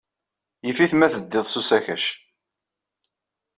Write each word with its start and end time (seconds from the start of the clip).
Yif-it 0.65 0.93
ma 0.95 1.07
teddiḍ 1.13 1.45
s 1.47 1.55
usakac. 1.59 2.05